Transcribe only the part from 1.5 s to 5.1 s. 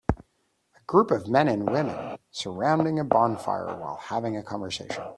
women surrounding a bonfire while having conversation